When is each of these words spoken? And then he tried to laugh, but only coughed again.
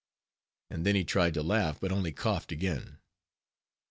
And 0.71 0.83
then 0.83 0.95
he 0.95 1.03
tried 1.05 1.35
to 1.35 1.43
laugh, 1.43 1.79
but 1.79 1.91
only 1.91 2.11
coughed 2.11 2.51
again. 2.51 2.97